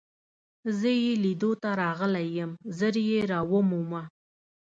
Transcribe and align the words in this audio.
زه 0.77 0.91
يې 1.01 1.13
لیدو 1.23 1.51
ته 1.61 1.69
راغلی 1.81 2.27
یم، 2.37 2.51
ژر 2.77 2.95
يې 3.09 3.19
را 3.31 3.39
ومومه. 3.51 4.03